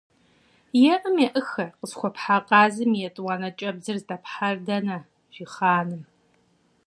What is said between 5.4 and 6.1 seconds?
хъаным.